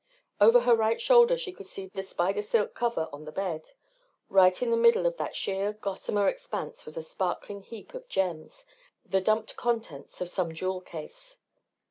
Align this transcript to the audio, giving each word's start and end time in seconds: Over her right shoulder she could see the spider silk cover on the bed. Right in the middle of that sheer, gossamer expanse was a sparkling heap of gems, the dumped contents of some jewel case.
Over 0.39 0.61
her 0.61 0.75
right 0.75 0.99
shoulder 0.99 1.37
she 1.37 1.51
could 1.51 1.67
see 1.67 1.85
the 1.93 2.01
spider 2.01 2.41
silk 2.41 2.73
cover 2.73 3.07
on 3.13 3.25
the 3.25 3.31
bed. 3.31 3.73
Right 4.29 4.59
in 4.59 4.71
the 4.71 4.75
middle 4.75 5.05
of 5.05 5.17
that 5.17 5.35
sheer, 5.35 5.73
gossamer 5.73 6.27
expanse 6.27 6.85
was 6.85 6.97
a 6.97 7.03
sparkling 7.03 7.61
heap 7.61 7.93
of 7.93 8.09
gems, 8.09 8.65
the 9.05 9.21
dumped 9.21 9.55
contents 9.57 10.19
of 10.19 10.27
some 10.27 10.55
jewel 10.55 10.81
case. 10.81 11.37